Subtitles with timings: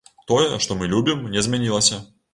[0.29, 2.05] Тое, што мы любім, не змянілася.